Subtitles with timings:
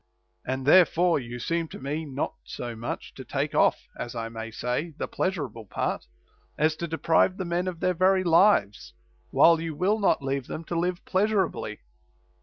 [0.47, 4.49] And therefore you seem to me not so much to take off (as I may
[4.49, 6.07] say) the pleasurable part,
[6.57, 8.93] as to deprive the men of their very lives,
[9.29, 11.81] while you will not leave them to live pleasurably.